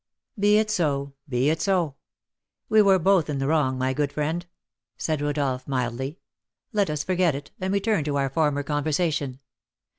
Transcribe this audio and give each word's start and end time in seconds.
"Be 0.39 0.57
it 0.57 0.71
so, 0.71 1.13
be 1.29 1.51
it 1.51 1.61
so; 1.61 1.93
we 2.69 2.81
were 2.81 2.97
both 2.97 3.29
in 3.29 3.37
the 3.37 3.45
wrong, 3.45 3.77
my 3.77 3.93
good 3.93 4.11
friend," 4.11 4.47
said 4.97 5.21
Rodolph, 5.21 5.67
mildly; 5.67 6.17
"let 6.73 6.89
us 6.89 7.03
forget 7.03 7.35
it, 7.35 7.51
and 7.61 7.71
return 7.71 8.03
to 8.05 8.17
our 8.17 8.31
former 8.31 8.63
conversation. 8.63 9.39